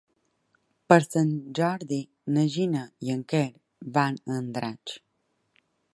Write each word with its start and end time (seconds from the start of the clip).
Per 0.93 0.97
Sant 1.07 1.35
Jordi 1.59 1.99
na 2.37 2.45
Gina 2.55 2.81
i 3.09 3.15
en 3.17 3.21
Quer 3.35 3.45
van 3.99 4.19
a 4.29 4.39
Andratx. 4.41 4.99